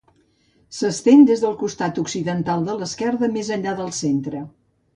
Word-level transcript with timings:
S'estén 0.77 1.21
des 1.31 1.43
del 1.43 1.53
costat 1.59 2.01
occidental 2.05 2.65
de 2.71 2.79
l'esquerda, 2.81 3.31
més 3.39 3.55
enllà 3.59 3.77
del 3.83 3.95
centre. 4.03 4.47